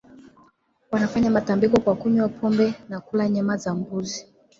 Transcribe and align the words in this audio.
wanafanya 0.91 1.29
matambiko 1.31 1.79
kwa 1.79 1.95
kunywa 1.95 2.29
pombe 2.29 2.73
na 2.89 2.99
kula 2.99 3.29
nyama 3.29 3.57
za 3.57 3.75
mbuzi 3.75 4.27